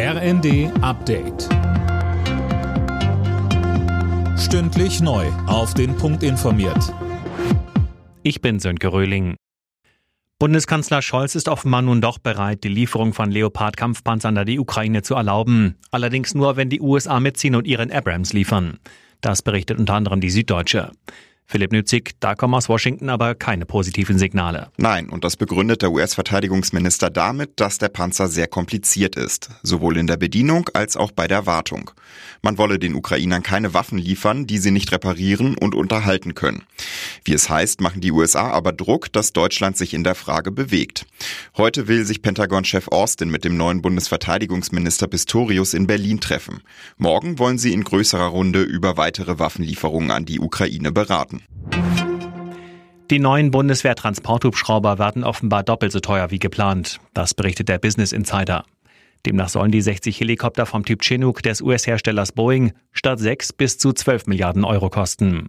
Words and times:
RND 0.00 0.70
Update. 0.80 1.48
Stündlich 4.38 5.00
neu. 5.00 5.26
Auf 5.48 5.74
den 5.74 5.96
Punkt 5.96 6.22
informiert. 6.22 6.94
Ich 8.22 8.40
bin 8.40 8.60
Sönke 8.60 8.92
Röhling. 8.92 9.34
Bundeskanzler 10.38 11.02
Scholz 11.02 11.34
ist 11.34 11.48
offenbar 11.48 11.82
nun 11.82 12.00
doch 12.00 12.18
bereit, 12.18 12.62
die 12.62 12.68
Lieferung 12.68 13.12
von 13.12 13.32
Leopard-Kampfpanzern 13.32 14.38
an 14.38 14.46
die 14.46 14.60
Ukraine 14.60 15.02
zu 15.02 15.16
erlauben. 15.16 15.74
Allerdings 15.90 16.32
nur, 16.32 16.56
wenn 16.56 16.70
die 16.70 16.80
USA 16.80 17.18
mitziehen 17.18 17.56
und 17.56 17.66
ihren 17.66 17.90
Abrams 17.90 18.32
liefern. 18.32 18.78
Das 19.20 19.42
berichtet 19.42 19.80
unter 19.80 19.94
anderem 19.94 20.20
die 20.20 20.30
Süddeutsche. 20.30 20.92
Philipp 21.50 21.72
Nützig, 21.72 22.10
da 22.20 22.34
kommen 22.34 22.52
aus 22.52 22.68
Washington 22.68 23.08
aber 23.08 23.34
keine 23.34 23.64
positiven 23.64 24.18
Signale. 24.18 24.70
Nein, 24.76 25.08
und 25.08 25.24
das 25.24 25.38
begründet 25.38 25.80
der 25.80 25.90
US-Verteidigungsminister 25.90 27.08
damit, 27.08 27.52
dass 27.56 27.78
der 27.78 27.88
Panzer 27.88 28.28
sehr 28.28 28.48
kompliziert 28.48 29.16
ist, 29.16 29.48
sowohl 29.62 29.96
in 29.96 30.06
der 30.06 30.18
Bedienung 30.18 30.68
als 30.74 30.98
auch 30.98 31.10
bei 31.10 31.26
der 31.26 31.46
Wartung. 31.46 31.90
Man 32.42 32.58
wolle 32.58 32.78
den 32.78 32.94
Ukrainern 32.94 33.42
keine 33.42 33.72
Waffen 33.72 33.96
liefern, 33.96 34.46
die 34.46 34.58
sie 34.58 34.70
nicht 34.70 34.92
reparieren 34.92 35.56
und 35.56 35.74
unterhalten 35.74 36.34
können. 36.34 36.64
Wie 37.24 37.32
es 37.32 37.48
heißt, 37.48 37.80
machen 37.80 38.00
die 38.00 38.12
USA 38.12 38.50
aber 38.50 38.72
Druck, 38.72 39.12
dass 39.12 39.32
Deutschland 39.32 39.76
sich 39.76 39.94
in 39.94 40.04
der 40.04 40.14
Frage 40.14 40.50
bewegt. 40.50 41.06
Heute 41.56 41.88
will 41.88 42.04
sich 42.04 42.22
Pentagon-Chef 42.22 42.88
Austin 42.88 43.30
mit 43.30 43.44
dem 43.44 43.56
neuen 43.56 43.82
Bundesverteidigungsminister 43.82 45.06
Pistorius 45.06 45.74
in 45.74 45.86
Berlin 45.86 46.20
treffen. 46.20 46.62
Morgen 46.96 47.38
wollen 47.38 47.58
sie 47.58 47.72
in 47.72 47.84
größerer 47.84 48.26
Runde 48.26 48.62
über 48.62 48.96
weitere 48.96 49.38
Waffenlieferungen 49.38 50.10
an 50.10 50.24
die 50.24 50.40
Ukraine 50.40 50.92
beraten. 50.92 51.42
Die 53.10 53.18
neuen 53.18 53.50
Bundeswehr-Transporthubschrauber 53.50 54.98
werden 54.98 55.24
offenbar 55.24 55.62
doppelt 55.62 55.92
so 55.92 56.00
teuer 56.00 56.30
wie 56.30 56.38
geplant. 56.38 57.00
Das 57.14 57.32
berichtet 57.32 57.70
der 57.70 57.78
Business 57.78 58.12
Insider. 58.12 58.66
Demnach 59.24 59.48
sollen 59.48 59.72
die 59.72 59.80
60 59.80 60.20
Helikopter 60.20 60.66
vom 60.66 60.84
Typ 60.84 61.02
Chinook 61.02 61.42
des 61.42 61.60
US-Herstellers 61.62 62.32
Boeing 62.32 62.72
statt 62.92 63.18
6 63.18 63.54
bis 63.54 63.78
zu 63.78 63.92
12 63.92 64.26
Milliarden 64.26 64.64
Euro 64.64 64.90
kosten. 64.90 65.48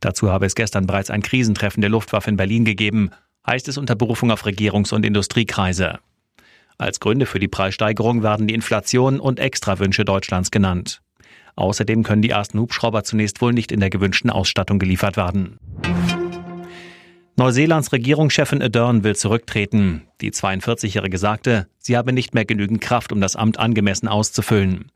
Dazu 0.00 0.30
habe 0.30 0.46
es 0.46 0.54
gestern 0.54 0.86
bereits 0.86 1.10
ein 1.10 1.22
Krisentreffen 1.22 1.80
der 1.80 1.90
Luftwaffe 1.90 2.30
in 2.30 2.36
Berlin 2.36 2.64
gegeben, 2.64 3.10
heißt 3.46 3.68
es 3.68 3.78
unter 3.78 3.94
Berufung 3.94 4.30
auf 4.30 4.44
Regierungs- 4.44 4.92
und 4.92 5.04
Industriekreise. 5.04 5.98
Als 6.78 7.00
Gründe 7.00 7.26
für 7.26 7.38
die 7.38 7.48
Preissteigerung 7.48 8.22
werden 8.22 8.46
die 8.46 8.54
Inflation 8.54 9.20
und 9.20 9.38
Extrawünsche 9.38 10.04
Deutschlands 10.04 10.50
genannt. 10.50 11.02
Außerdem 11.56 12.02
können 12.02 12.22
die 12.22 12.30
ersten 12.30 12.58
Hubschrauber 12.58 13.04
zunächst 13.04 13.42
wohl 13.42 13.52
nicht 13.52 13.70
in 13.70 13.80
der 13.80 13.90
gewünschten 13.90 14.30
Ausstattung 14.30 14.78
geliefert 14.78 15.18
werden. 15.18 15.58
Neuseelands 17.36 17.92
Regierungschefin 17.92 18.62
Ardern 18.62 19.04
will 19.04 19.16
zurücktreten. 19.16 20.02
Die 20.20 20.30
42-Jährige 20.30 21.18
sagte, 21.18 21.68
sie 21.78 21.96
habe 21.96 22.12
nicht 22.12 22.34
mehr 22.34 22.44
genügend 22.44 22.80
Kraft, 22.80 23.12
um 23.12 23.20
das 23.20 23.36
Amt 23.36 23.58
angemessen 23.58 24.08
auszufüllen. 24.08 24.90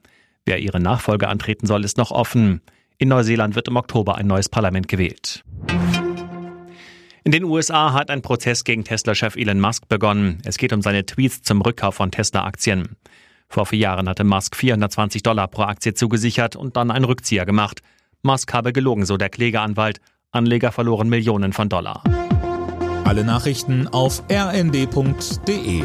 Wer 0.44 0.58
ihre 0.58 0.80
Nachfolge 0.80 1.28
antreten 1.28 1.66
soll, 1.66 1.84
ist 1.84 1.96
noch 1.96 2.10
offen. 2.10 2.60
In 2.98 3.08
Neuseeland 3.08 3.56
wird 3.56 3.68
im 3.68 3.76
Oktober 3.76 4.16
ein 4.16 4.26
neues 4.26 4.48
Parlament 4.48 4.88
gewählt. 4.88 5.44
In 7.24 7.32
den 7.32 7.44
USA 7.44 7.92
hat 7.92 8.10
ein 8.10 8.22
Prozess 8.22 8.64
gegen 8.64 8.84
Tesla-Chef 8.84 9.36
Elon 9.36 9.58
Musk 9.58 9.88
begonnen. 9.88 10.42
Es 10.44 10.58
geht 10.58 10.72
um 10.72 10.82
seine 10.82 11.06
Tweets 11.06 11.42
zum 11.42 11.62
Rückkauf 11.62 11.94
von 11.96 12.10
Tesla-Aktien. 12.10 12.96
Vor 13.48 13.66
vier 13.66 13.78
Jahren 13.78 14.08
hatte 14.08 14.24
Musk 14.24 14.54
420 14.56 15.22
Dollar 15.22 15.48
pro 15.48 15.62
Aktie 15.62 15.94
zugesichert 15.94 16.54
und 16.54 16.76
dann 16.76 16.90
einen 16.90 17.04
Rückzieher 17.04 17.46
gemacht. 17.46 17.80
Musk 18.22 18.52
habe 18.52 18.72
gelogen, 18.72 19.06
so 19.06 19.16
der 19.16 19.30
Klägeranwalt. 19.30 20.00
Anleger 20.32 20.70
verloren 20.72 21.08
Millionen 21.08 21.52
von 21.52 21.68
Dollar. 21.68 22.02
Alle 23.04 23.24
Nachrichten 23.24 23.88
auf 23.88 24.22
rnd.de 24.30 25.84